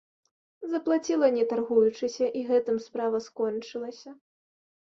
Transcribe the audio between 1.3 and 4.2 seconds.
не таргуючыся, і гэтым справа скончылася.